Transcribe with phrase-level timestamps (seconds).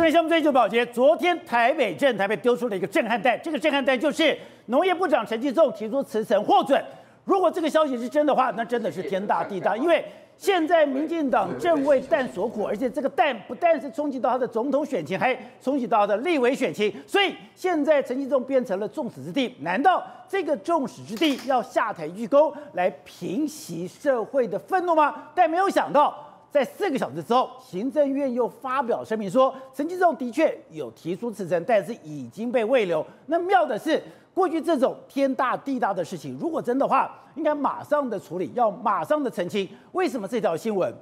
[0.00, 0.84] 新闻项目追求保洁。
[0.86, 4.34] 昨天台北镇台北丢出了一个震撼弹，这个震撼弹就是
[4.64, 6.82] 农业部长陈吉仲提出辞呈获准。
[7.26, 10.02] 如果这个消息是真的话，那真的是天大地大，因为
[10.38, 19.54] 现在民进党正为弹所苦，而且这个弹不但是冲击到他的总统选情，还冲击到他的立委选情，所以现在陈吉仲变成了众矢之的。
[19.60, 25.24] 难道这个众矢之的要下台鞠躬来平息社会的愤怒吗？
[25.34, 26.26] 但没有想到。
[26.50, 33.06] 在四个小时之后，行政院又发表声明说，陈吉仲的确有提出辞呈，但是已经被慰留。
[33.26, 34.02] 那妙的是，
[34.34, 39.68] 过去这种天大地大的事情，如果真的话，应该马上的处理，要马上的澄清。
[39.92, 40.92] 为什么这条新闻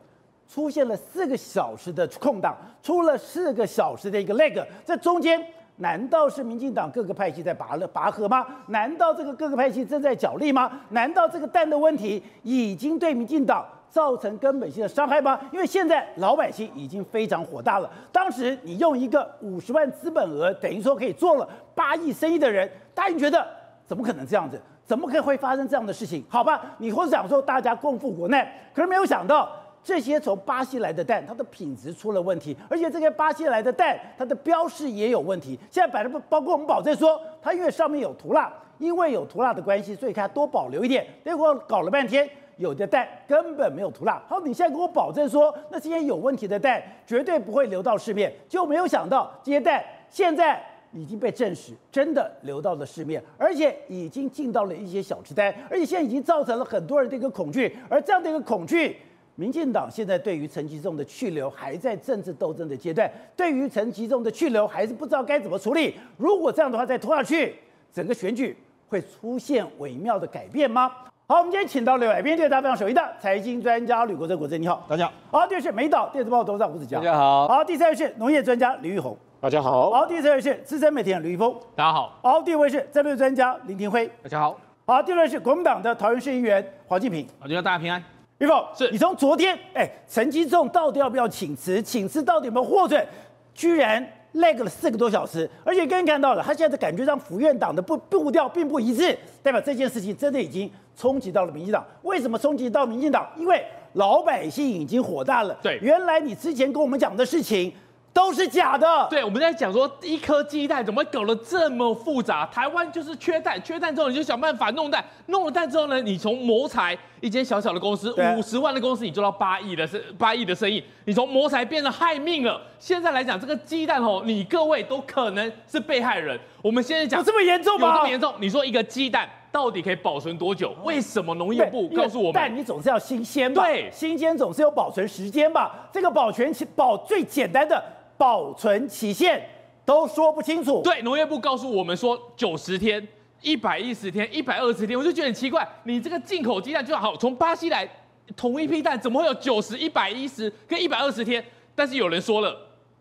[0.46, 4.62] 出现了四个小时的空档，出了四个小时的一个 leg？
[4.84, 5.42] 这中间
[5.76, 8.46] 难道是民进党各个派系在拔了拔河吗？
[8.66, 10.70] 难道这个各个派系正在角力吗？
[10.90, 13.64] 难道这个蛋的问题已经对民进党？
[13.90, 15.40] 造成根本性的伤害吗？
[15.52, 17.90] 因为现在老百姓已经非常火大了。
[18.12, 23.46] 当时你用一个五十万资本额，等于说可以做了八亿生意的人，大家觉得
[23.86, 24.60] 怎么可能这样子？
[24.84, 26.24] 怎么可能会发生这样的事情？
[26.28, 29.50] 好吧，你或者想说大家共赴国难，可是没有想到
[29.82, 35.58] 这些从巴西来的蛋，它的品质出了问题，而且这些巴西来的蛋，它的标识也有问题。
[35.70, 41.06] 现在摆的不包括我们保证说，它因为上面有涂蜡，因为有涂蜡的关系，所以它多保留一点。
[41.24, 42.28] 结果搞了半天。
[42.58, 58.96] 有的蛋根本没有涂蜡，好，你现在给我保证说，那这些有问题的蛋绝对不会流到市面，就没有想到这些蛋现在已经被证实真的流到了市面，而且已经进到了一些小吃摊，而且现在已经造成了很多人的一个恐惧，而这样的一个恐惧，
[59.36, 65.94] 民进党现在对于陈吉仲的去留还在政治斗争的阶段，对于陈吉仲的去留还是不知道该怎么处理。
[66.16, 67.54] 如果这样的话再拖下去，
[67.92, 68.56] 整个选举
[68.88, 70.90] 会出现微妙的改变吗？
[71.30, 75.12] 好，我们今天请到了来宾，就是大家非常熟悉的财经专家吕国珍国珍，你好，大家好。
[75.30, 77.46] 好，第二位是美岛电子报董事长吴子嘉，大家好。
[77.46, 79.90] 好，第三位是农业专家李玉红，大家好。
[79.90, 82.18] 好，第四位是资深媒体人吕玉峰，大家好。
[82.22, 84.58] 好，第五位是战略专家林廷辉，大家好。
[84.86, 88.02] 好，第六位是国民党的桃园市议员黄敬平，我觉得大家平安。
[88.38, 91.82] 玉峰，是你从昨天，哎，陈吉仲到底要不要请辞？
[91.82, 93.06] 请辞到底有没有获准？
[93.52, 94.02] 居然。
[94.34, 101.84] lag 了四个多小时，而且刚刚看到了，他现在的感觉上府院党的步步调并不一致，代表这件事情真的已经冲击到了民进党。
[102.02, 103.24] 为什么冲击到民进党？
[103.36, 105.56] 因为老百姓已经火大了。
[105.62, 107.72] 对，原来你之前跟我们讲的事情。
[108.10, 109.06] 都是假的。
[109.08, 112.44] 对，我们在讲说一颗鸡蛋怎么搞得这么复杂？
[112.46, 122.60] 台湾就是缺蛋，缺蛋之后你就想办法弄蛋，弄了蛋之后呢，你从谋财一间小小的公司，五十万的公司，你做到八亿的生八亿的生意，你从谋财变成害命了。
[122.80, 126.36] 现在来讲这个鸡蛋哦，你各位都可能是被害人。
[126.60, 127.88] 我们现在讲有这么严重吗？
[127.88, 128.34] 有这么严重？
[128.40, 130.74] 你说一个鸡蛋到底可以保存多久？
[130.84, 132.32] 为什么农业部告诉我们？
[132.34, 133.64] 但你总是要新鲜吧？
[133.64, 135.88] 对，新鲜总是有保存时间吧？
[135.92, 137.82] 这个保全期保最简单的。
[138.18, 139.40] 保存期限
[139.84, 140.82] 都说不清楚。
[140.82, 143.06] 对，农业部告诉我们说九十天、
[143.42, 145.64] 一百一十天、一百二十天，我就觉得很奇怪。
[145.84, 147.88] 你这个进口鸡蛋就好，从巴西来
[148.36, 151.44] 同一批蛋，怎么会有九十、一百一十跟一百二十天？
[151.76, 152.56] 但是有人说了，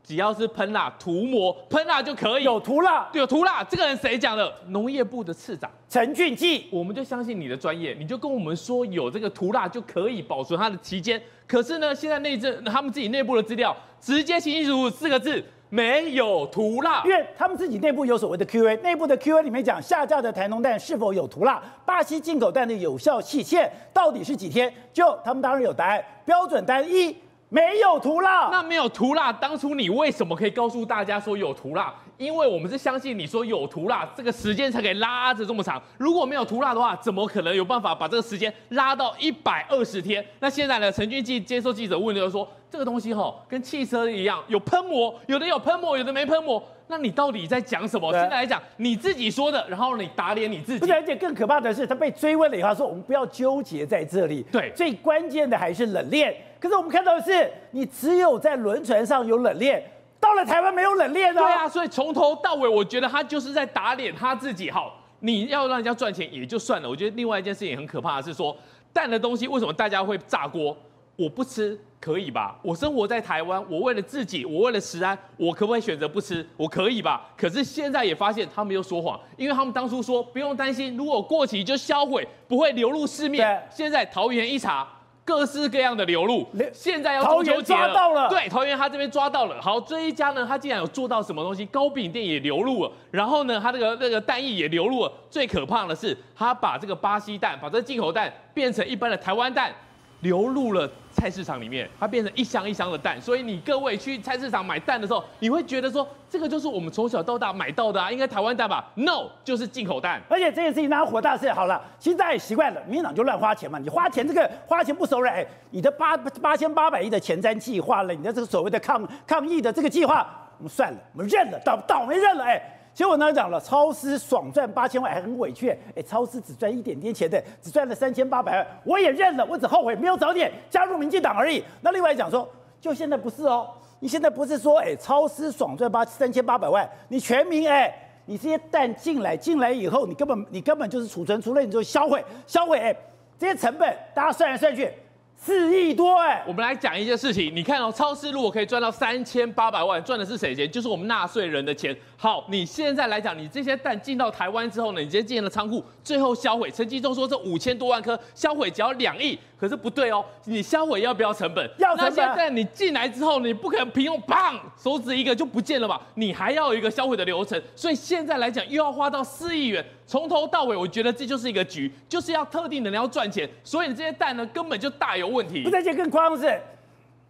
[0.07, 2.45] 只要是喷蜡、涂膜、喷蜡就可以。
[2.45, 3.61] 有涂蜡，有涂蜡。
[3.65, 4.49] 这个人谁讲的？
[4.69, 6.65] 农业部的次长陈俊记。
[6.71, 11.21] 我们就相信你的专业，你就跟我们说有这个涂蜡就可以保存它的期间。
[11.45, 17.03] 可是呢，现在内政他们自己内部的资料直接清清楚楚四个字，没有涂蜡。
[17.03, 24.73] 因为他们自己内部有所谓的 Q&A，内部的 Q&A 里面讲下架的台农蛋是否有涂蜡，巴西进口蛋的有效期限到底是几天？
[24.93, 27.13] 就他们当然有答案，标准单一，
[27.49, 28.49] 没有涂蜡。
[28.51, 31.93] 那没有涂蜡，当初你为什么可以告诉大家说有涂蜡？
[32.17, 35.81] 因为我们是相信你说有涂蜡，这个时间才可以拉着这么长。
[35.97, 40.25] 如果没有涂蜡的话，怎么可能有办法把这个时间拉到一百二十天？
[40.39, 40.91] 那现在呢？
[40.91, 46.61] 陈俊记接受记者问的时候说，这个东西哈，跟汽车一样，有喷膜，有的有喷膜，有的没喷膜。
[46.89, 48.11] 那你到底在讲什么？
[48.13, 50.91] 现在来讲，你自己说的，然后你打脸你自己。
[50.91, 54.43] 而且更可怕的是，他被追问了以后说，我们不要纠结在这里。
[54.51, 56.33] 对，最关键的还是冷链。
[56.59, 59.83] 可是我们看到的是，你只有在轮船上有冷链。
[60.19, 61.41] 到了台湾没有冷链的。
[61.41, 64.71] 对啊，所以从头到尾，我觉得他就是在打脸他自己。
[64.71, 66.89] 好，你要让人家赚钱也就算了。
[66.89, 68.55] 我觉得另外一件事情很可怕的是说，
[68.93, 70.75] 蛋的东西为什么大家会炸锅？
[71.17, 72.57] 我不吃可以吧？
[72.61, 76.47] 我生活在台湾，我为了自己，我为了食安，我可不可以选择不吃？
[76.55, 77.29] 我可以吧？
[77.35, 83.61] 可是现在也发现他们又说谎，因为他们当初说不用担心，如果过期就销毁，不会流入市面。
[83.69, 84.87] 现在桃园一查。
[85.27, 87.79] 各式各样的流入，现在要中秋节了。
[87.79, 89.61] 桃园抓到了，对，桃园他这边抓到了。
[89.61, 91.65] 好，这一家呢，他竟然有做到什么东西？
[91.65, 95.11] 糕饼店也流入了，然后呢，他这个那个蛋液也流入了。
[95.29, 99.75] 最可怕的是，他把这个巴西蛋，把这个进口蛋变成一般的台湾蛋，
[100.21, 103.21] 流入了菜市场里面，它变成一箱一箱的蛋。
[103.21, 110.21] 所以你各位去菜市场买蛋的时候，你会觉得说，这个就是我们从小到大买到的啊，应该台湾蛋吧？No，就是进口蛋。
[110.29, 113.77] 而且这件事情大家火大是好了，现在也习惯了，民进党就乱花钱嘛。
[113.77, 120.27] 你花钱这个花钱不手软，你的八八千八百亿的前瞻计划了，你的这个所谓的抗抗疫的这个计划，
[120.57, 122.73] 我们算了，我们认了，倒倒霉认了，哎。
[122.97, 125.69] 结果呢，讲了，超市爽赚八千万，还很委屈。
[125.95, 131.63] 哎，超市只赚一点点钱的，只赚了三千八百万，我也认了，我只后悔没有早点加入民进党而已。
[131.81, 132.49] 那另外讲说，
[132.81, 137.93] 就现在不是哦，你现在不是说，哎，超市爽赚八三千八百万，你全民，哎，
[138.25, 142.95] 你这些蛋进来进来以后，你根本你根本就是储存，除了你就销毁销毁，哎，
[143.37, 144.91] 这些成本大家算来算去。
[145.39, 146.43] 四亿多哎！
[146.47, 150.69] 我们来讲一件事情，你看哦，超市如果可以赚到三千八百万，赚的是谁钱？
[150.69, 151.95] 就是我们纳税人的钱。
[152.17, 156.69] 好，你现在来讲，你这些蛋进到台湾之后呢，你直接进了仓库，最后销毁。
[156.71, 161.67] 陈吉中说这五千多万颗销毁只要两亿，可是不对哦，你销毁要不要成本？
[161.77, 162.15] 要成本。
[162.15, 165.99] 那现在你进来之后，你不可能凭用砰手指一个就不见了吧？
[166.15, 169.83] 你还要有一个销毁的流程，所以现在来讲又要花到四亿元。
[170.05, 175.63] 从头到尾，我觉得这就是一个局，就是要特定的人要赚钱，所以你这些蛋呢，根本就大有问题。
[175.63, 176.61] 不，这些更夸张的是，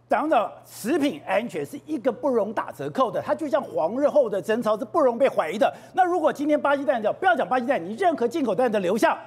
[0.08, 5.74] 等等食品安全是一个不容打折扣的，它就像黄日后的贞操是不容被怀疑的。
[5.94, 9.18] 那如果今天巴西蛋叫不要讲巴西蛋，你任何进口蛋的流向，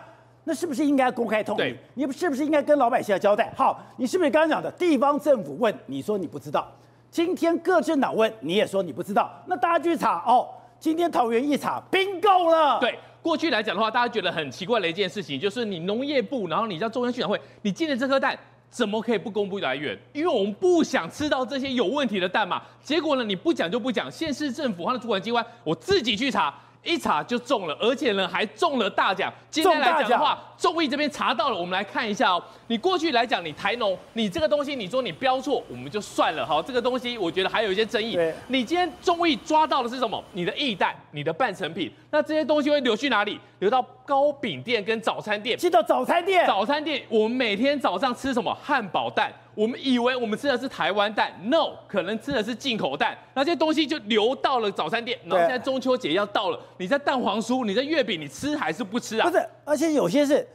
[0.44, 1.78] 那是不是应该公开透明？
[1.94, 3.54] 你是不是应该跟老百姓要交代？
[3.56, 6.68] 好，你是不是刚刚讲的地方政府问你说你不知道，
[7.10, 10.48] 今天各政党问你也说你不知道，那大家去查哦，
[10.80, 12.80] 今天桃园一查，bingo 了。
[12.80, 12.98] 对。
[13.22, 18.36] 过去来讲的话，大家觉得很奇怪的一件事情，就是你农业部，然后你叫中央畜产会，你进了这颗蛋，
[18.68, 19.96] 怎么可以不公布来源？
[20.12, 22.64] 因为我们不想吃到这些有问题的蛋嘛。
[22.82, 26.52] 结果呢，你不讲就不讲，县市政府它的主管机关，我自己去查。
[26.84, 29.32] 一查就中了，而且呢还中了大奖。
[29.50, 32.44] 今天来讲的话，众议这边查到了，我们来看一下哦。
[32.68, 36.46] 你过去来讲，你台农，你这个东西，你说你标错，我们就算了。
[36.46, 38.18] 好，这个东西我觉得还有一些争议。
[38.48, 40.24] 你今天众议抓到的是什么？
[40.34, 41.92] 你的液蛋，你的半成品。
[42.10, 43.40] 那这些东西会流去哪里？
[43.60, 45.58] 流到糕饼店跟早餐店。
[45.58, 46.48] 进到早餐店。
[46.48, 48.56] 早餐店，我们每天早上吃什么？
[48.64, 49.32] 汉堡蛋。
[49.54, 53.18] 我们以为我们吃的是台湾蛋，no，可能吃的是进口蛋。
[53.34, 55.20] 那这些东西就流到了早餐店。
[55.26, 59.30] 然后现在中秋节要到了，你在蛋黄酥，你在月饼，你吃还是不吃啊？
[59.30, 60.48] 不是，而且有些是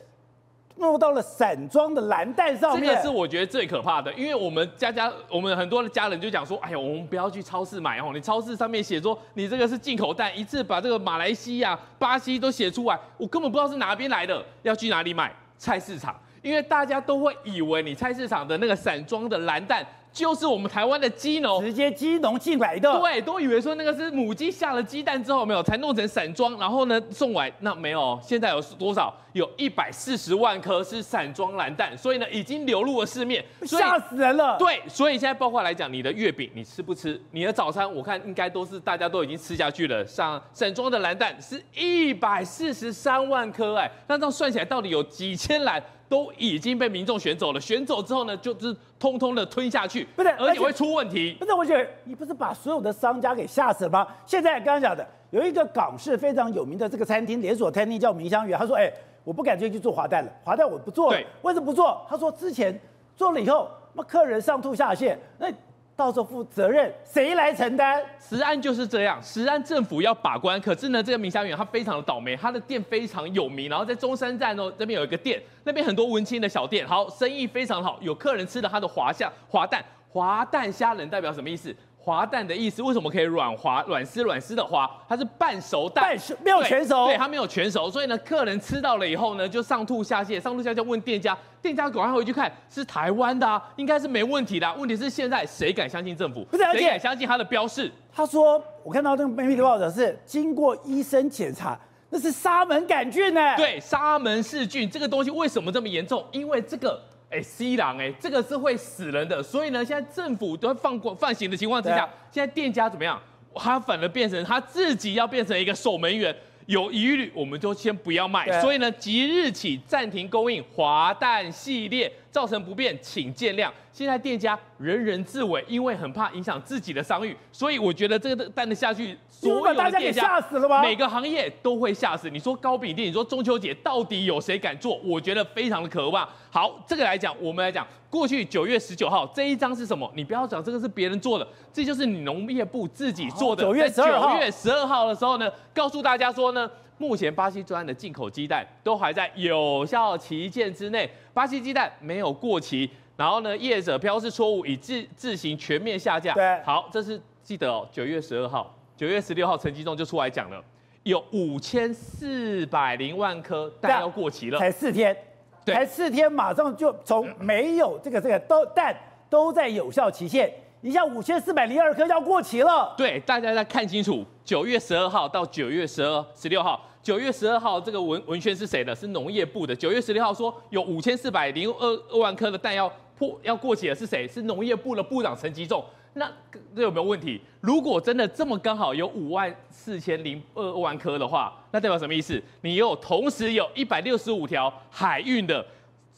[0.77, 2.89] 落到了散装的蓝蛋上面。
[2.89, 15.31] 这个是我觉得最可怕的，因为我们家家，我们很多的家人就讲说，哎呀，我们不要去超市买哦，你超市上面写说你这个是进口蛋，一次把这个马来西亚、巴西都写出来，我根本不知道是哪边来的，要去哪里买？
[15.59, 16.15] 菜市场。
[16.47, 29.13] 因为大家都会以为你菜市场的那个散装的蓝蛋就是我们台湾的鸡农直接鸡农进来的，对，都以为说那个是母鸡下了鸡蛋之后没有才弄成散装，然后呢送来，那没有，现在有多少？
[29.35, 34.57] 有一百四十万颗是散装蓝蛋，所以呢已经流入了市面，吓死人了。
[34.59, 37.21] 对，所以现在包括来讲，你的月饼你吃不吃？
[37.33, 40.07] 你的早餐我看应该都是大家都已经吃下去了。
[40.07, 45.83] 像散装的蓝蛋是一百四十三万颗，哎，那这样算起来到底有几千蓝？
[46.09, 51.37] 都已经被民众选走了，选走之后呢，就是通通的吞下去，不是，而且会出问题。
[51.39, 54.07] 不是，我觉得你不是把所有的商家给吓死了吗？
[54.27, 58.93] 现在刚刚讲的有一个港式非常有名的这个餐厅连锁餐厅叫明香园，他说：“哎，
[59.25, 61.21] 我不敢再去做滑蛋了，滑蛋我不做了。
[61.43, 62.05] 为什么不做？
[62.09, 62.81] 他说之前
[63.17, 65.49] 做了以后，那客人上吐下泻，那。”
[65.97, 68.03] 到时候负责任谁来承担？
[68.21, 70.61] 石安就是这样，石安政府要把关。
[70.61, 81.75] 可是呢，这个明虾园他非常的倒霉，他的店非常有名，然后在中山站哦这边有一个店，那边很多文青的小店，好，生意非常好，有客人吃了他的滑虾、滑蛋、滑蛋虾仁，代表什么意思？
[82.07, 84.89] 滑蛋的意思为什么可以软滑、软丝、软丝的滑？
[85.09, 94.73] 它是半熟蛋，半熟没有全熟，对，它没有全熟，所以呢，客人吃到了以后呢，就上吐下泻，上吐下泻，问店家，店家赶快回去看，是台湾的啊，应该是没问题的啊。
[94.79, 96.45] 问题是现在谁敢相信政府？
[96.45, 97.91] 不是，谁敢相信他的标示？
[98.15, 101.77] 他说，我看到那个媒体的报道是经过医生检查，
[102.11, 103.57] 那是沙门杆菌呢。
[103.57, 106.25] 对，沙门氏菌这个东西为什么这么严重？
[106.31, 107.03] 因为这个。
[107.31, 113.21] 哎，C 狼哎，这个是会死人的，所以呢，现在政府都放过放行的情况之下，啊、现在店家怎么样？
[113.55, 116.35] 他反而变成他自己要变成一个守门员，
[116.67, 118.47] 有疑虑我们就先不要卖。
[118.47, 123.71] 对所以呢，即日起暂停供应华蛋系列，造成不便请见谅。
[123.91, 130.39] 现在店家人人自危，因为很怕影响自己的商誉，所以我觉得这个蛋的下去，所有的店家
[130.83, 132.29] 每个行业都会吓死。
[132.29, 135.01] 你说糕饼店，你说中秋节，到底有谁敢做？
[135.03, 136.29] 我觉得非常的可怕。
[136.51, 140.13] 好，这个来讲，我们来讲，过去九月十九号这一张是什么？
[140.15, 143.63] 你不要讲这个是别人做的，这就是你农业部自己做的。
[143.63, 152.91] 九月十二号，九月十二号的时候呢，告诉大家说呢，目前巴西专案的进口鸡蛋都还在有效期限之内，巴西鸡蛋没有过期。
[153.17, 156.35] 然后呢，业者标示错误，以自自行全面下架。
[156.35, 160.63] 对，好，这是记得哦，九月十二号、九月十六号，陈吉仲就出来讲了，
[161.03, 165.17] 有五千四百零万颗蛋要过期了，才四天，
[165.65, 168.95] 才四天，马上就从没有这个这个都蛋
[169.31, 170.53] 都在有效期限，
[170.87, 172.95] 一下五千四百零二颗要过期了。
[172.97, 176.81] 对，大家再看清楚，九月十二号到九月十二十六号。
[177.03, 178.95] 九月十二号，这个文文宣是谁的？
[178.95, 179.75] 是农业部的。
[179.75, 182.89] 九月十六号说有五千四百零二二万颗的蛋要
[183.19, 184.29] 破要过期了，是谁？
[184.29, 185.85] 是农业部的部长陈吉仲。
[186.15, 186.31] 那
[186.75, 187.41] 这有没有问题？
[187.61, 192.41] 如果真的这么刚好有五万四千零二万颗的话，那代表什么意思？
[192.61, 195.67] 你有同时有一百六十五条海运的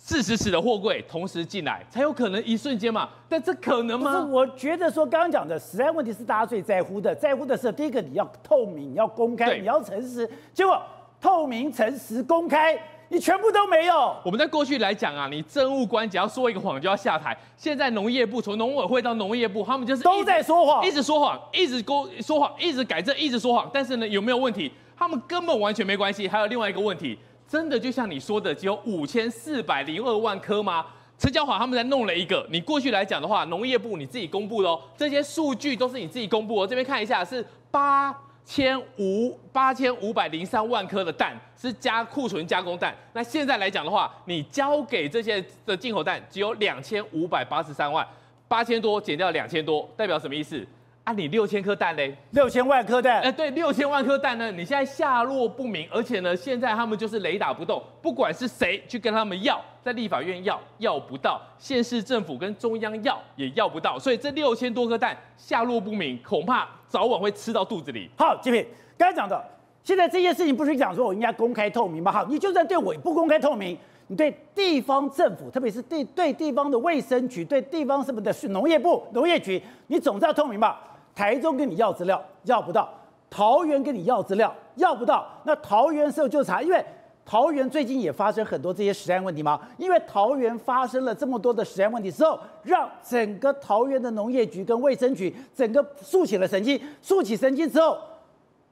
[0.01, 3.09] 四十尺的货柜同时进来，才有可能一瞬间嘛？
[3.29, 4.13] 但这可能吗？
[4.13, 10.27] 是，我觉得说刚刚讲的实在问题是大家最在乎的，在乎的是第一个你要透明，你要公开，你要诚实。
[10.55, 10.81] 结果
[11.21, 12.79] 透明、诚实、公开，
[13.09, 14.15] 你全部都没有。
[14.25, 17.37] 我们在过去来讲啊，你政务官只要说一个谎就要下台。
[17.57, 23.69] 现在农业部从农委会到农业部，他们就是都在说谎，一直说谎，一直勾说谎，一直改正，一直说谎。
[23.75, 24.73] 但是呢，有没有问题？
[24.97, 26.27] 他们根本完全没关系。
[26.27, 27.19] 还有另外一个问题。
[27.49, 30.85] 真的就像你说的，只有五千四百零二万颗吗？
[31.19, 32.47] 陈椒华他们在弄了一个。
[32.51, 36.67] 你过去来讲的话，农业部你自己公布的哦，这些数据都是你自己公布哦。
[36.67, 38.15] 这边看一下，是八
[38.45, 42.95] 千五八千五百零三万颗的蛋是加库存加工蛋。
[43.15, 48.07] 那现在来讲的话，你交给这些的进口蛋只有两千五百八十三万，
[48.47, 50.65] 八千多减掉两千多，代表什么意思？
[51.09, 52.15] 啊，你六千颗蛋嘞？
[52.33, 53.23] 六千万颗蛋？
[53.23, 54.53] 哎，对，六千万颗蛋呢？
[54.53, 68.11] 你现在下落不明，而且呢，现在他们就是雷打不动，不管是谁去跟他们要，在立法院要要不到，县市政府跟中央要也要不到，所以这六千多颗蛋下落不明，恐怕早晚会吃到肚子里。
[68.15, 68.67] 好，金平，
[68.99, 69.43] 刚才讲的，
[69.83, 72.13] 现在这件事情不是讲说我应该公开透明吗？
[72.13, 73.75] 好，你就算对我不公开透明，
[74.09, 80.85] 你对地方政府，特别是地对地方的卫生局，对地方什么的农业部、农业局，你总是要透明吧？
[81.19, 82.89] 台中跟你要资料要不到，
[83.29, 86.85] 桃园跟你要资料要不到，那桃园时候就查，因为
[87.27, 97.99] 桃园最近也发生很多这些食安问题嘛，因为桃园发生了这么多的食安问题之后，让整个桃园的农业局跟卫生局整个竖起了神经，竖起神经之后，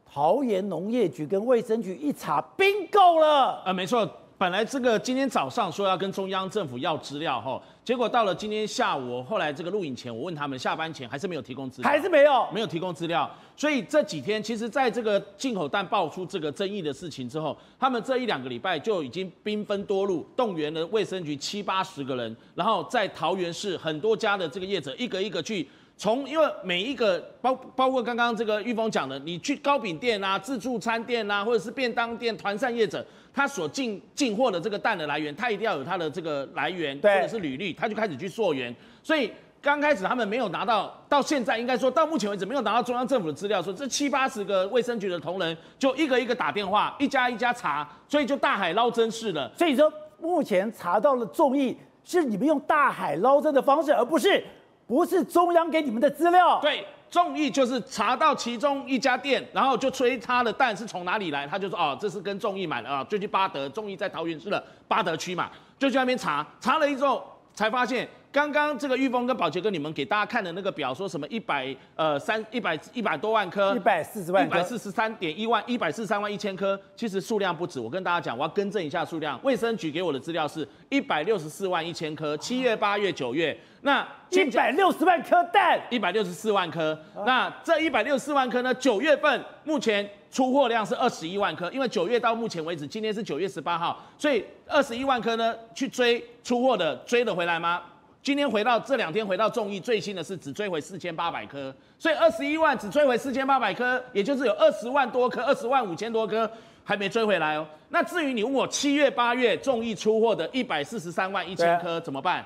[0.09, 4.09] 桃园农业局跟卫生局一查，bingo 了，啊，没错。
[4.39, 13.31] 本来这个今天早上说要跟中央政府要资料哈，结果到了今天下午，后来这个录影前，我问他们下班前还是没有提供资料，还是没有，没有提供资料。
[13.57, 25.67] 所以这几天，其实在这个进口蛋爆出这个争议的事情之后，他们这一两个礼拜就已经兵分多路，动员了卫生局七八十个人，然后在桃园市很多家的这个业者一个一个去
[25.97, 33.03] 从，因为每一个包包括刚刚这个玉峰讲的，你去糕饼店啊、自助餐店啊，或者是便当店、团膳业者。
[33.37, 38.75] 他所进进货的这个蛋的来源，他一定要有他的这个来源，或者是履历，他就开始去溯源。
[39.03, 49.53] 所以刚开始他们没有拿到，到现在应该说到目前为止没有拿到中央政府的资料，说这七八十个卫生局的同仁就一个一个打电话，一家一家查，所以就大海捞针似的。
[49.55, 54.43] 所以说目前查到了众议是你们用大海捞针的方式，而不是
[54.87, 56.59] 不是中央给你们的资料。
[56.63, 56.87] 对。
[57.11, 68.09] 众议就是查到其中一家店，然后就催他的蛋是从哪里来，他就说哦，这是跟众议买的啊，就去八德，众议在桃园市的八德区嘛，就去那边查，查了一之后才发现。
[68.37, 77.81] 刚刚这个玉峰跟宝杰哥，你们给大家看的那个表，说什么一百呃三一百一百多万颗，一百四十万，一百四十三点一万，一百四十三万一千颗，其实数量不止。
[77.81, 79.41] 我跟大家讲，我要更正一下数量。
[79.43, 86.99] 卫生局给我的资料是一百六十四万一千颗，七月、八月、九月，那一百六十万颗蛋，一百六十四万颗。
[87.25, 88.75] 那这一百六十四万颗呢？
[88.75, 97.81] 九月份目前出货量是二十一万颗，因为九月到目前为止，今天是九月十八号，所以二十一万颗呢，去追出货的追得回来吗？
[98.27, 106.51] 今天回到这两天回到众议，最新的是只追回四千八百颗，所以二十一万只追回四千八百颗，也就是有二十万多颗，二十万五千多颗
[106.83, 107.65] 还没追回来哦。
[107.91, 112.45] 那至于你问我七月八月众议出货的一百四十三万一千颗怎么办？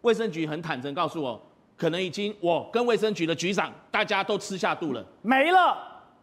[0.00, 1.40] 卫生局很坦诚告诉我，
[1.76, 5.78] 可能已经我跟卫生局的局长大家都吃下肚了，没了，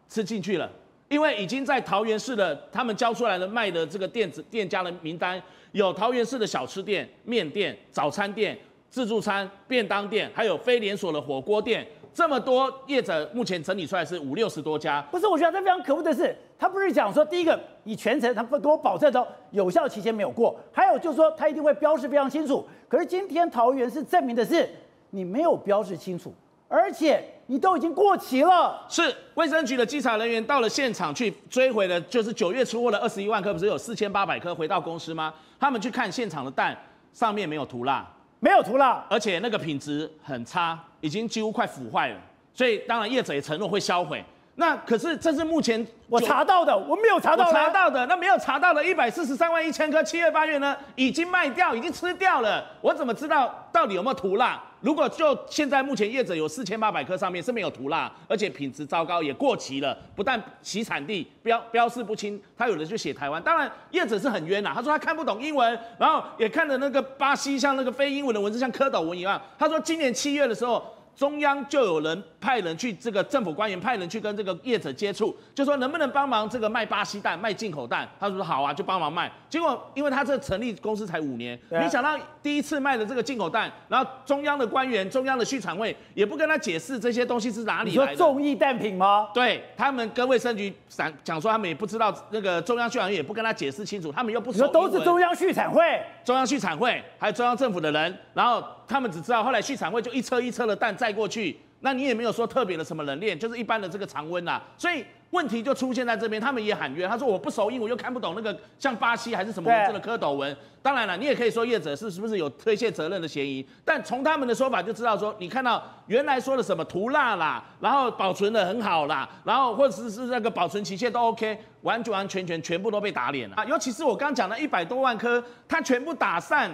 [0.10, 0.70] 吃进去了，
[1.08, 5.41] 因为已经在桃园市的他们交出来的卖的这个电子店家的名单，
[5.72, 8.60] 有桃园市的小吃店、面店、早餐店。
[8.89, 15.01] 自助餐、便当店，还有非连锁的火锅店，这么多业者，目前整理出来是五六十多家。
[15.12, 22.65] 不是，我觉得他非常可恶的是，他不是讲说第一个，你全程他不给我保证都有效期间没有过，还有就是说他一定会标示非常清楚。
[22.88, 24.67] 可是今天桃园是证明的是
[25.12, 26.34] 你没有标示清楚，
[26.67, 28.86] 而且你都已经过期了。
[28.89, 35.31] 是卫生局的稽查人员到了现场去追回了，就是九月出货的二十一万颗，不是有四千八百颗回到公司吗？
[35.60, 36.75] 他们去看现场的蛋，
[37.13, 38.12] 上面没有涂蜡。
[38.39, 42.17] 没有涂蜡，而且那个品质很差，已经几乎快腐坏了。
[42.53, 44.24] 所以当然业者也承诺会销毁。
[44.60, 47.50] 那可是这是目前我查到的，我没有查到。
[47.50, 52.66] 查到的，那没有查到的一百四十三万一千颗，七月八月呢已经卖掉，已经吃掉了。
[52.82, 54.62] 我怎么知道到底有没有涂蜡？
[54.82, 63.42] 如果就现在目前业者有四千八百颗上面是没有涂蜡，而且品质糟糕，也过期了，不但其产地标标示不清，他有的就写台湾。
[63.42, 69.42] 当然业者是很冤呐，他说他看不懂英文，然后也看了那个巴西像那个非英文的文字像蝌蚪文一样。
[69.58, 70.84] 他说今年七月的时候。
[71.20, 78.08] 中央就有人派人去这个政府官员派人去跟这个业者接触，就说能不能帮忙这个卖巴西蛋、卖进口蛋？
[78.18, 79.30] 他说好啊，就帮忙卖。
[79.50, 88.12] 结果因为他这成立公司才五年，没想到第一次卖的这个进口蛋，然后中央的官员、中央的畜产会也不跟他解释这些东西是哪里来的。
[88.14, 89.28] 你说众议蛋品吗？
[89.34, 95.84] 对，他们跟卫生局讲讲说他们也不知道，那个中央畜产会也不跟他解释清楚，他们又不说都是中央畜产会、
[96.24, 101.58] 中央畜产会还有中央政府的人，然后他们只知道后来畜产会就一车一车的蛋载过去。
[101.82, 110.54] 那你也没有说特别的什么冷链，就是一般的这个常温呐，所以问题就出现在这边，他们也喊冤，他说我不熟英，我又看不懂那个像巴西还是什么文字的蝌蚪文。
[110.82, 123.63] 当然了，你也可以说业者是是不是有推卸责任的嫌疑，但从他们的说法就知道说，你看到原来说的什么涂蜡啦，然后保存的很好啦，然后或者是是那个保存期限都 OK，完完全全全部都被打脸了啊！
[123.63, 126.70] 尤其是我刚讲的一百多万颗，它全部打散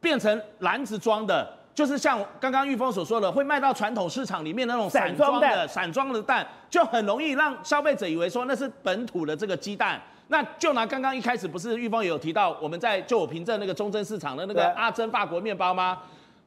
[0.00, 1.57] 变成篮子装的。
[1.78, 10.02] 就是像刚刚玉峰所说的，会卖到传统市场里面那种散装的散装的蛋，就很容易让消费者以为说那是本土的这个鸡蛋。
[10.26, 15.98] 那就拿刚刚一开始不是玉峰也有提到，我们在就我凭证那个中正市场的那个阿珍法国面包吗？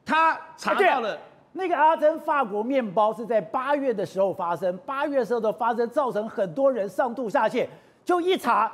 [0.05, 1.17] 他查到了
[1.53, 7.65] 那个阿珍法国面包是在八月的时候发生，八月的时候的发生造成很多人上吐下泻，
[8.03, 8.69] 就一查。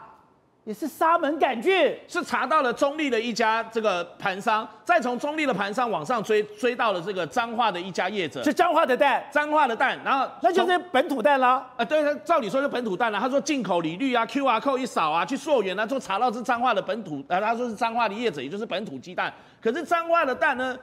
[0.67, 11.53] 也是沙门杆菌，是查到了中立的一家这个盘商，再从中立的盘商往上追，追到了这个彰化的一家业者，是彰化的蛋，彰化的蛋，然后那就是本土蛋啦。
[11.53, 13.17] 啊、呃，对，照理说是本土蛋啦。
[13.17, 19.33] 他说进口履历啊，QR code 一扫啊，去溯源啊，就查到是彰化的本土，呃，他说是彰化的业者，也就是本土鸡蛋。
[19.61, 20.77] 可是彰化的蛋呢？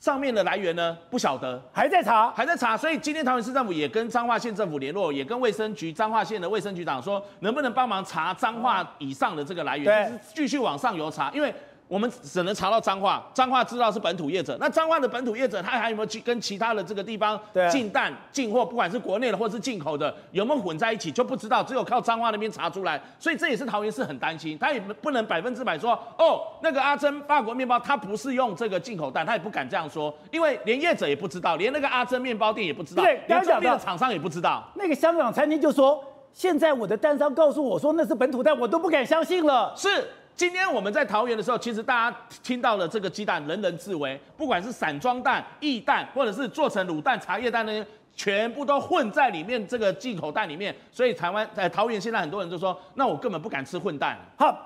[0.00, 11.54] 上面的来源呢，不晓得，还在查，还在查，所以今天桃园市政府也跟彰化县政府联络，也跟卫生局彰化县的卫生局长说，能不能帮忙查彰化以上的这个来源，就是继续往上游查，因为。
[11.86, 14.56] 我们只能查到彰化，彰化知道是本土业者。
[14.58, 17.38] 那彰化的本土业者，他还有没有去跟其他的这个地方
[17.70, 18.64] 进蛋进货？
[18.64, 21.62] 不管是国内的或是进口的，有没有混在一起就不知道。
[21.62, 24.58] 只有靠彰化那边查出来，所以这也是桃园市很担心。
[24.58, 34.64] 他也不能百分之百说，哦，那个阿珍法国面包，他不是用这个进口蛋，他也不敢这样说，因为连业者也不知道，连那个阿珍面包店也不知道，对，连周边的厂商也不知道。
[34.74, 39.72] 那个香港餐厅就说，现在我的蛋商告诉我说那是本土蛋，我都不敢相信了。
[39.76, 40.08] 是。
[40.36, 44.20] 今天我们在桃园的时候，其实大家听到了这个鸡蛋，人人自危。
[44.36, 50.74] 不管是散装蛋、易蛋，或者是做成卤蛋、茶叶蛋那些，全部都混在里面这个进口蛋里面。
[50.90, 54.18] 所以台湾在桃园现在很多人就说，那我根本不敢吃混蛋。
[54.36, 54.58] 好，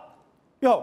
[0.60, 0.82] 哟，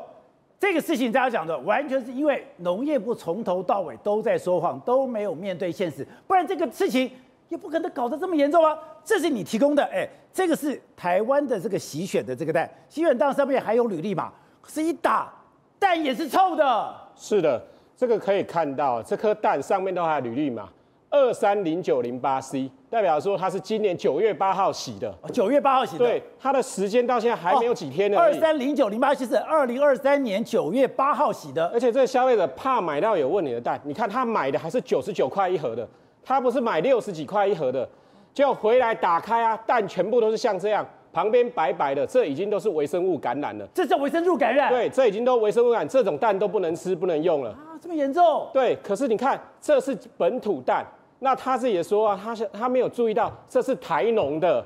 [0.60, 7.12] 这个事情大家讲的完全是因为农业部从头到尾都在说谎，都没有面对现实，不然这个事情
[7.50, 8.78] 也不可能搞得这么严重啊。
[9.04, 14.32] 这是你提供的，哎，这个是台湾的这个洗选的这个蛋，洗选蛋上面还有履历嘛？
[14.68, 15.32] 是一打
[15.80, 17.62] 蛋也是臭的，是的，
[17.96, 20.70] 这个可以看到，这颗蛋上面都还有履历嘛，
[21.10, 28.18] 二三零九零八 C，代表说它是今年九月八号洗的，九月八号洗的，对，它的时间到现在还没有几天呢。
[28.20, 35.88] 二三零九零八 C 是二零二三年九月八号洗的，而且这个消费者怕买到有问题的蛋，你看他买的还是九十九块一盒的，
[36.24, 37.88] 他不是买六十几块一盒的，
[38.34, 40.86] 就回来打开啊，蛋全部都是像这样。
[41.16, 43.66] 旁边白白的，这已经都是微生物感染了。
[43.74, 44.70] 这叫微生物感染？
[44.70, 47.52] 对，这已经都微生物感染，这种蛋都不能吃，不能用了。
[47.52, 48.50] 啊，这么严重？
[48.52, 50.86] 对，可是你看，这是本土蛋，
[51.20, 54.62] 那他自己也说啊，他是他没有注意到，这是台农的，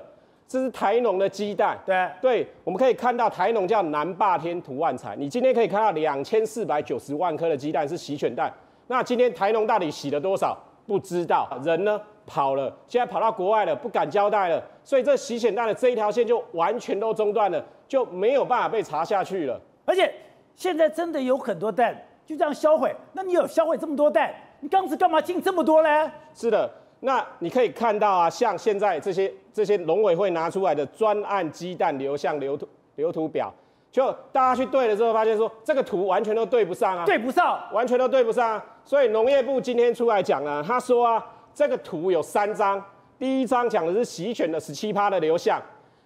[0.47, 1.77] 这是台农的鸡蛋。
[1.85, 8.51] 对，对，我们可以看到台农叫南霸天图万彩，你今天可以看到两千四百九十万颗的鸡蛋是洗犬蛋，
[8.88, 10.57] 那今天台农到底洗了多少？
[10.88, 12.01] 不知道，人呢？
[12.29, 19.59] 跑了，现在跑到国外了，不敢交代了，所以这洗钱蛋的这一条线就完全都中断了，就没有办法被查下去了。
[19.83, 20.13] 而且
[20.55, 26.11] 现在真的有很多蛋就这样销毁，那你有销毁这么多蛋，你当时干嘛进这么多呢？
[26.31, 33.51] 是的，那你可以看到啊，像现在这些这些农委会拿出来的专案鸡蛋流向流图流图表，
[33.91, 38.65] 就大家去对了之后，发现说这个图完全都对不上啊，对不上，完全都对不上啊。
[38.85, 41.25] 所以农业部今天出来讲了，他说啊。
[41.59, 42.81] 这个图有三张，
[43.17, 45.61] 第一张讲的是洗选的十七趴的流向，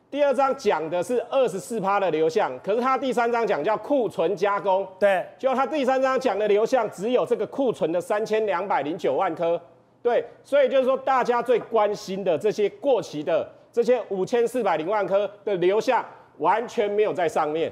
[0.09, 9.61] 第二张讲的是二十四趴的流向，可是它第三张讲叫库存加工，对，就它第三张讲的流向只有这个库存的三千两百零九万颗，
[10.01, 16.03] 对，所以就是说大家最关心的这些过期的这些五千四百零万颗的流向
[16.39, 17.71] 完全没有在上面，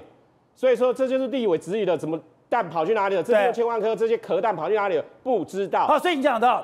[0.56, 3.24] 所以说这就是立委质疑的，怎么蛋跑去哪里了？
[3.24, 5.06] 这六千万颗这些壳蛋跑去哪里了？
[5.24, 5.88] 不知道。
[5.88, 6.64] 好，所以你讲到。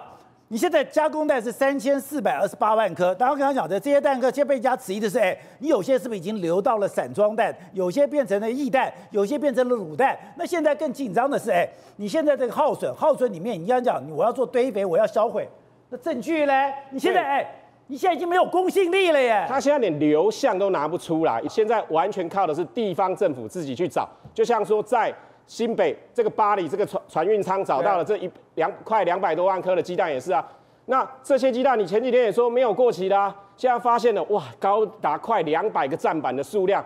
[0.49, 10.17] 你现在加工蛋是三千四百二十八万颗，然后刚刚讲的这些蛋壳，现在被加质疑的是，哎，你有些是不是已经流到了散装蛋，有些变成了液蛋，有些变成了卤蛋？
[10.37, 15.45] 那现在更紧张的是，哎，你现在这个耗损，耗损里面你要讲，我要做堆肥，我要销毁，
[15.89, 16.53] 那证据呢？
[16.91, 17.45] 你现在，哎，
[17.87, 19.45] 你现在已经没有公信力了耶！
[19.49, 25.13] 他现在连流向都拿不出来，现在完全靠的是地方政府自己去找，就像说在。
[25.47, 30.45] 新北这个巴黎这个船船运仓找到了这一两快两百多万颗的鸡蛋也是啊，
[30.85, 36.83] 那这些鸡蛋你前几天也说没有过期的啊，现在发现了哇，高达快两百个站板的数量，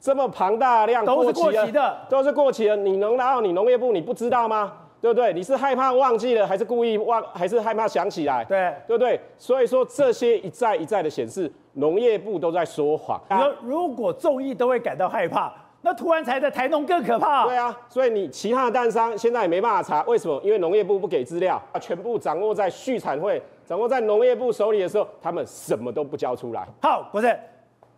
[0.00, 4.72] 这么庞大量都是过期的，都是过期的，你能拿到你农业部你不知道吗？
[5.00, 5.34] 对不对？
[5.34, 8.44] 你是害怕忘记了，还是故意忘，还是害怕想起来？
[8.44, 9.20] 对，对不对？
[9.36, 13.20] 所以说这些一再一再的显示，农业部都在说谎。
[13.28, 15.52] 你说如果众议都会感到害怕。
[15.84, 17.44] 那突然才的台农更可怕。
[17.44, 20.40] 对啊，所以你其他的蛋商现在也没办法查，为什么？
[20.42, 26.66] 因为农业部不给资料，全部掌握在畜产会、掌握在农业部手里的时候，他们什么都不交出来。
[26.80, 27.38] 好，不是，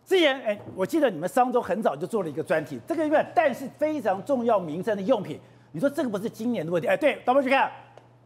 [0.05, 5.38] 之前哎，我记得你们商周很早就做了一个专题，这个因为蛋是非常重要民生的用品，
[5.70, 6.88] 你说这个不是今年的问题？
[6.88, 7.70] 哎，对，导播去看，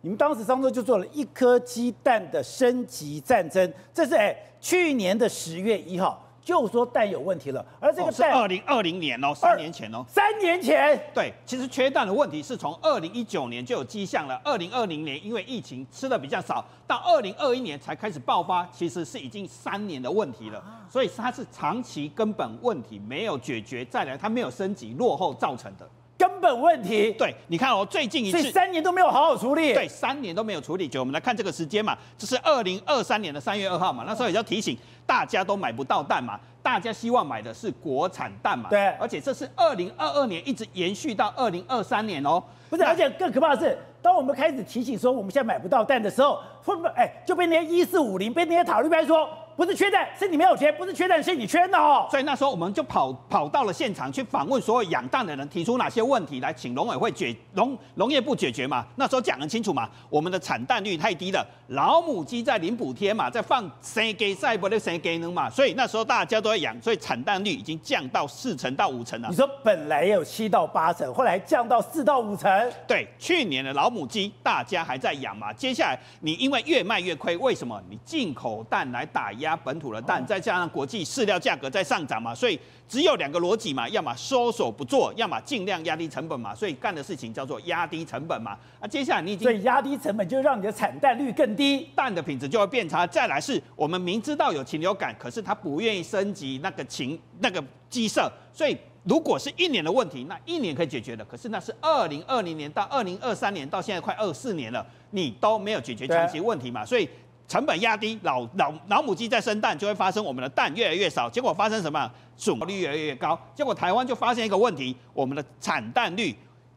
[0.00, 6.26] 你们当时商周就做了一颗鸡蛋的升级战争，这是哎去年的十月一号。
[6.50, 25.88] 就说蛋有问题了，而这个蛋二零二零年哦，三年前哦，三年前，对，其实缺蛋的问题是从二零一九年就有迹象了，二零二零年因为疫情吃的比较少，到二零二一年才开始爆发，其实是已经三年的问题了，所以它是长期根本问题没有解决，再来它没有升级落后造成的。
[26.20, 30.86] 根本问题，对，你看哦，最近一次三年都没有好好处理，对，三年都没有处理。
[30.86, 49.26] 就我们来看这个时间嘛，这是二零二三年的三月二号嘛，那时候也要提醒大家都买不到蛋嘛，大家希望买的是国产蛋嘛，对，而且这是二零二二年一直延续到二零二三年哦，不是，而且更可怕的是，当我们开始提醒说我们现在买不到蛋的时候，会不会哎就被那些一四五零，被那些塔利班说。
[49.60, 52.08] 不是缺蛋，是你没有钱；不是缺蛋，是你缺的哦。
[52.10, 58.86] 所以那时候我们就跑跑到了现场去访问所有养蛋的人，提出哪些问题来请农委会解农农业部解决嘛。
[58.96, 69.28] 那时候讲得清楚嘛，我们的产蛋率太低了，老母鸡在领补贴嘛，在放生给赛不的生鸡呢嘛，所以那时候大家都在养，所以产蛋率已经降到四成到五成了。
[69.28, 72.50] 你说本来有七到八成，后来降到四到五成。
[72.88, 77.78] 对，去年的老母鸡大家还在养嘛，接下来你因为越卖越亏，为什么？
[77.90, 79.49] 你进口蛋来打压。
[79.56, 82.58] 本土的蛋，再加上国际饲料价格在上涨嘛，所以
[82.88, 88.56] 只有两个逻辑嘛，要么收手不做，要么尽量压低成本嘛，所以干的事情叫做压低成本嘛。
[88.80, 93.06] 啊，接下来你已经所以压低成本就让你的产蛋率更低，蛋的品质就会变差。
[93.06, 107.08] 再来是我们明知道有禽流感，可是他不愿意升级那个禽那个鸡舍，所以如果是一年的问题，那一年可以解决的，可是那是二零二零年到二零二三年到现在快二四年了，你都没有解决长期问题嘛，所以。
[107.50, 112.08] 成本压低，老老老母鸡在生蛋，就会发生我们的蛋越来越少，结果发生什么？
[112.36, 116.32] 损率越来越高，结果台湾就发现一个问题，我们的产蛋率。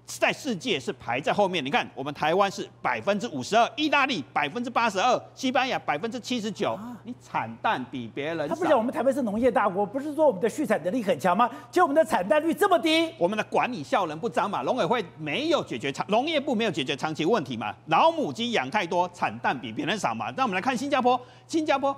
[0.05, 6.77] 在世界是排在后面，你看我们台湾是百分之五十二，意大利百分之八十二，西班牙百分之七十九。
[7.03, 8.47] 你产蛋比别人少。
[8.47, 11.49] 他不讲我们台湾是农业大国，不是说我们的畜产能力很强吗？
[11.71, 14.61] 结果我们的产蛋率这么低，我们的管理效能不彰嘛？
[14.63, 17.73] 农委会没有解决长，农业部没有解决长期问题嘛？
[17.87, 20.31] 老母鸡养太多，产蛋比别人少嘛？
[20.35, 21.95] 那我们来看新加坡，新加坡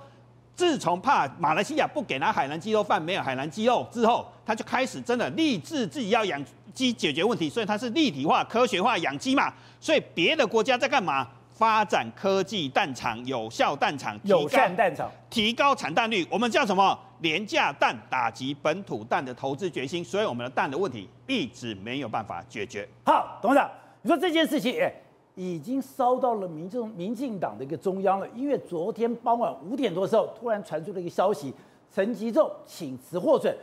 [0.55, 6.41] 自从怕马来西亚不给他海南鸡肉饭，没有海南鸡肉之后，他就开始真的立志自己要养。
[6.75, 9.51] 鸡解决问题，所以它是立体化、科学化养鸡嘛。
[9.79, 11.27] 所以别的国家在干嘛？
[11.55, 16.27] 发展科技蛋厂、有效蛋厂、有善蛋厂，提高产蛋率。
[16.29, 16.99] 我们叫什么？
[17.21, 20.03] 廉价蛋打击本土蛋的投资决心。
[20.03, 22.85] 所以我们的蛋的问题一直没有办法解决。
[23.05, 24.93] 好，董事长，你说这件事情，哎，
[25.35, 28.27] 已经烧到了民众、民进党的一个中央了。
[28.35, 31.53] 因为昨天傍晚五点多的时候，突然传出了一个消息，
[31.89, 33.55] 陈吉仲请辞获准。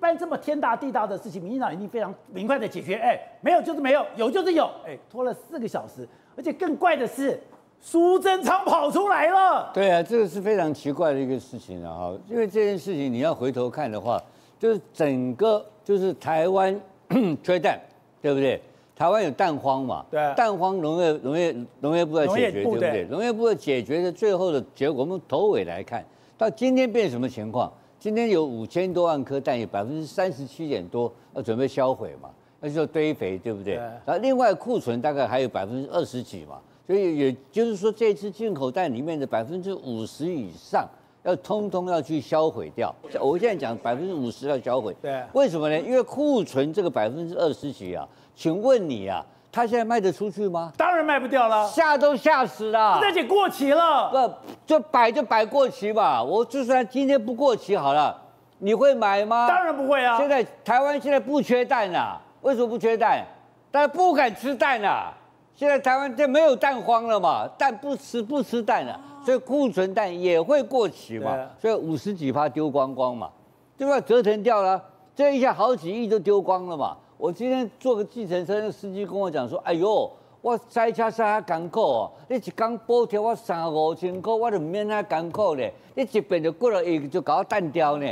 [0.00, 2.94] 一般这么天大地大的事情，民进党一定非常明快的解决。
[2.94, 4.64] 哎，没有就是没有，有就是有。
[4.86, 7.38] 哎，拖了四个小时，而且更怪的是，
[7.82, 9.70] 苏贞昌跑出来了。
[9.74, 11.92] 对啊，这个是非常奇怪的一个事情啊！
[11.94, 14.18] 哈，因为这件事情你要回头看的话，
[14.58, 16.80] 就是整个就是台湾
[17.44, 17.78] 缺蛋，
[18.22, 18.58] 对不对？
[18.96, 20.02] 台湾有蛋荒嘛？
[20.10, 20.32] 对啊。
[20.32, 23.06] 蛋荒农业农业农业部在解决，对不对？
[23.10, 26.02] 农业部的解决的最后的结果，我们头尾来看
[26.38, 27.70] 到今天变什么情况？
[28.00, 33.74] 今天有五千多万颗蛋，有百分之三十七点多要准备销毁嘛，那就堆肥，对不对？
[33.74, 40.88] 对然后另外库存大概还有百分之二十几嘛，所以也就是说，这次进口蛋里面的百分之五十以上
[41.24, 42.90] 要通通要去销毁掉。
[43.20, 45.78] 我现在讲百分之五十要销毁，对，为什么呢？
[45.78, 50.72] 因为库存这个百分之二十几啊，请问你啊，它现在卖得出去吗？
[50.76, 54.10] 当然卖不掉了，吓都吓死了，而且过期了。
[54.10, 56.22] 不就摆就摆过期吧？
[56.22, 58.16] 我就算今天不过期好了，
[58.58, 59.48] 你会买吗？
[59.48, 60.16] 当然不会啊。
[60.18, 63.24] 现在台湾现在不缺蛋啊，为什么不缺蛋？
[63.72, 65.12] 大家不敢吃蛋啊。
[65.56, 73.28] 现在台湾就没有蛋荒了嘛，蛋不吃不吃蛋了，所以库存蛋也会过期嘛，所以五十几趴丢光光嘛，
[73.76, 74.00] 对吧？
[74.00, 74.82] 折腾掉了，
[75.14, 76.96] 这一下好几亿都丢光了嘛。
[77.20, 85.62] 我今天坐个计程车，那司机跟我讲说：“哎呦，我塞车塞下艰苦哦，你一刚补贴我三五千块，我就免那艰苦呢。
[85.94, 88.06] 你一边就过了一就搞到蛋雕呢。”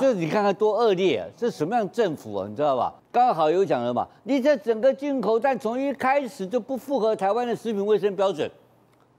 [0.00, 1.26] 这你看看多恶劣啊！
[1.36, 2.46] 这什么样政府啊？
[2.48, 2.94] 你知道吧？
[3.10, 8.48] 刚好有讲了嘛，你这整个进口蛋从一开始就不符合台湾的食品卫生标准，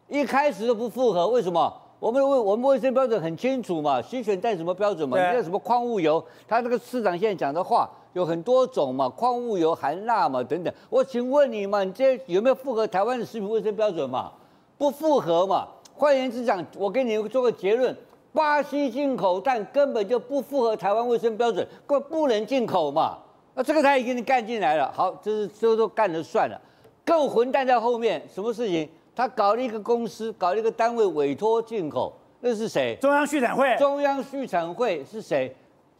[0.07, 1.73] 一开始就不符合，为什么？
[1.99, 5.17] 我们卫我们卫生标准很清楚嘛，洗选带什么标准嘛？
[5.17, 10.73] 你看什么矿物油，他这个市长现在讲的话有很多种嘛，矿物油含钠嘛等等。
[10.89, 14.31] 我请问你嘛，你这有没有符合台湾的食品卫生标准嘛？
[14.77, 15.67] 不符合嘛？
[15.93, 17.93] 换言之讲，我给你做个结论，
[18.31, 23.17] 巴西进口蛋根本就不符合台湾卫生标准，不不能进口嘛。
[23.55, 26.57] 那这个他也给你干进来了，好，这是这都干了算了。
[27.03, 28.87] 更混蛋在后面，什么事情？
[29.19, 32.97] 他搞了一个公司，搞了一个单位委托进口，那是谁？
[33.01, 33.75] 中央畜产会。
[33.77, 35.53] 中央畜产会是谁？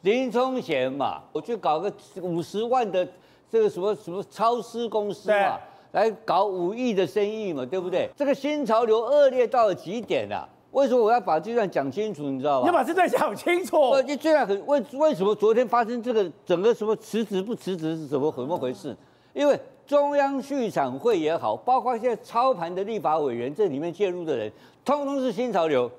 [0.03, 1.21] 林聪贤嘛。
[1.34, 3.05] 我去搞个五十万的
[3.49, 5.60] 这个什么什么超市公司嘛，
[5.91, 8.10] 来搞五亿的生意嘛，对不对？
[8.15, 10.47] 这个新潮流恶劣到了极点了。
[10.71, 12.21] 为什么我要把这段讲清楚？
[12.23, 12.62] 你知道吗？
[12.62, 14.01] 你要把这段讲清楚。
[14.08, 18.95] 你这段很为为什么昨天发生这个整个什么辞职不辞职是怎么怎么回事？
[19.34, 19.60] 因为。
[19.89, 24.52] 中央畜产会也好，包括现在操盘的立法委员，这里面介入的人，
[24.86, 25.89] 通通是新潮流。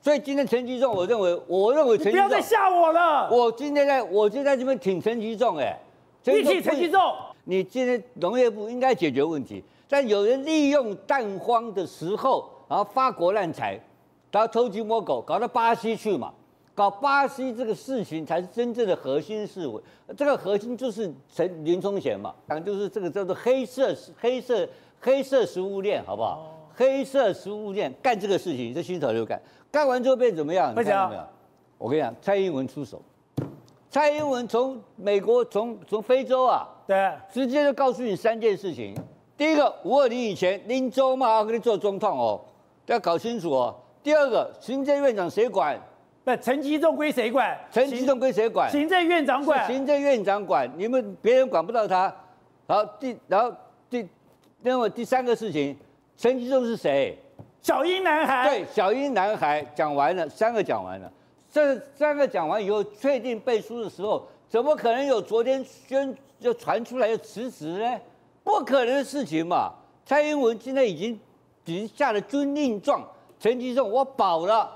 [0.00, 3.28] 所以今天陈吉仲，我认为，我认为陈吉仲，不要再吓我了。
[3.28, 5.76] 我今天在，我就在这边挺陈吉仲，哎，
[6.22, 7.00] 你挺陈吉仲。
[7.42, 13.76] 你今天农业部应该解决问题，但有人利用蛋荒的时候，然后发国难财，
[14.30, 16.32] 然后偷鸡摸狗，搞到巴西去嘛。
[16.76, 19.80] 搞巴西这个事情才是真正的核心事务，
[20.14, 24.68] 这个核心就是陈林聪贤嘛，讲就是这个叫做黑色黑色
[25.00, 26.52] 黑色食物链，好不好？
[26.74, 29.40] 黑色食物链干这个事情，这新潮流干，
[29.72, 30.70] 干完之后变怎么样？
[30.72, 31.22] 你看到没有？
[31.78, 33.00] 我跟你讲，蔡英文出手，
[33.88, 38.94] 蔡英文从美国从从非洲啊，对，直接就告诉你三件事情。
[39.34, 42.38] 第一个，五二零以前，林州嘛要给你做总统哦，
[42.84, 43.74] 要搞清楚哦。
[44.02, 45.80] 第二个，行政院长谁管？
[46.28, 47.56] 那陈吉仲归谁管？
[47.70, 48.68] 陈吉仲归谁管？
[48.68, 49.64] 行政院长管。
[49.68, 52.12] 行政院长管，你们别人管不到他。
[52.66, 53.56] 然后第，然后
[53.88, 54.04] 第，
[54.60, 55.76] 那么第三个事情，
[56.16, 57.16] 陈吉仲是谁？
[57.62, 58.48] 小英男孩。
[58.48, 61.08] 对，小英男孩讲完了，三个讲完了。
[61.48, 68.00] 这三个讲完以后，确定背书的时候，怎么可能有昨天宣就传出来要辞职呢？
[68.42, 69.72] 不可能的事情嘛。
[70.04, 71.12] 蔡英文现在已经
[71.66, 73.00] 已经下了军令状，
[73.38, 74.75] 陈吉仲我保了。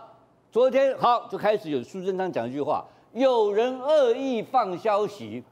[0.51, 5.45] 昨天好就开始有苏贞昌讲一句话，有人恶意放消息，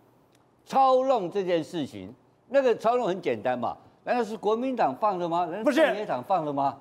[0.66, 2.12] 操弄这件事情。
[2.48, 5.46] 那个操弄很简单嘛，难道是国民党放的吗？
[5.62, 6.76] 不是，民进党放的吗？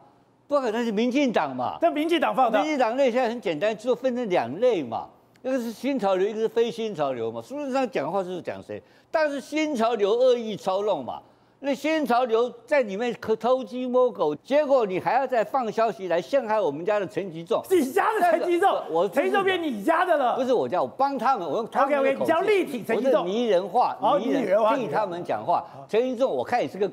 [0.47, 1.77] 不可能是民进党嘛？
[1.79, 2.57] 那民进党放的。
[2.57, 5.07] 民进党内现在很简单，就分成两类嘛，
[5.43, 7.39] 一个是新潮流，一个是非新潮流嘛。
[7.39, 8.81] 苏贞昌讲话是讲谁？
[9.11, 11.21] 但是新潮流恶意操弄嘛。
[11.59, 25.65] 那新潮流在里面可偷鸡摸狗，结果你还要再放消息来陷害我们家的陈吉仲，你家的陈吉仲，我陈吉仲变你家的了，不是我家，我帮他们，我用他们的口气，OK OK，你叫立体陈吉仲，拟人化，拟人化，替他们讲话。
[25.89, 26.87] 陈吉仲，我看你是个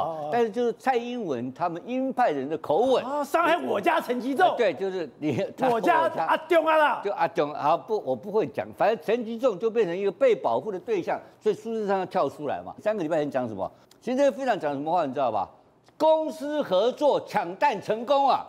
[0.00, 12.74] 啊，但是就是蔡英文他们鹰派人的口吻啊，伤害我家陈吉仲，对，就是你我家阿中啊啦，就阿中啊不，我不会讲，反正陈吉仲就变成一个被保护的对象，所以苏贞昌要跳出来嘛。
[12.82, 13.70] 三个礼拜前讲什么？
[14.00, 15.48] 现在非常讲什么话，你知道吧？
[15.98, 18.46] 公私合作抢蛋成功啊！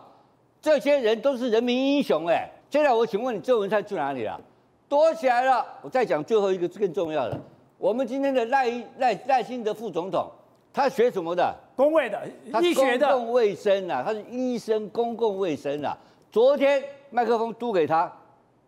[0.62, 2.50] 这些人都是人民英雄哎！
[2.70, 4.40] 现在我请问你，周文灿去哪里了？
[4.88, 5.62] 躲起来了。
[5.82, 7.38] 我再讲最后一个更重要的，
[7.76, 10.30] 我们今天的赖赖赖清德副总统，
[10.72, 11.54] 他学什么的？
[11.76, 12.26] 公卫的，
[12.62, 15.96] 医学的，公共卫生啊，他是医生，公共卫生啊。
[16.30, 18.10] 昨天麦克风嘟给他，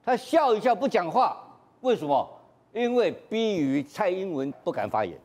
[0.05, 1.43] 他笑一笑不讲话，
[1.81, 2.29] 为什么？
[2.73, 5.17] 因为逼于蔡英文不敢发言。